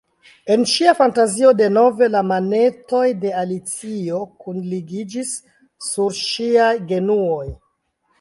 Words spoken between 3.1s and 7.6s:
de Alicio kunligiĝis sur ŝiaj genuoj.